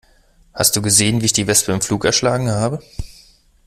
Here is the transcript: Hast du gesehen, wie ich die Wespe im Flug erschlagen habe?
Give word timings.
Hast 0.51 0.75
du 0.75 0.81
gesehen, 0.81 1.21
wie 1.21 1.25
ich 1.27 1.33
die 1.33 1.45
Wespe 1.45 1.71
im 1.73 1.79
Flug 1.81 2.05
erschlagen 2.05 2.49
habe? 2.49 2.81